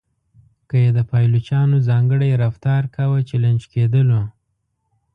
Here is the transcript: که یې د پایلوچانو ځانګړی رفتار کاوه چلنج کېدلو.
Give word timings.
که 0.69 0.75
یې 0.83 0.89
د 0.97 0.99
پایلوچانو 1.11 1.77
ځانګړی 1.87 2.39
رفتار 2.43 2.83
کاوه 2.95 3.19
چلنج 3.29 3.61
کېدلو. 3.73 4.21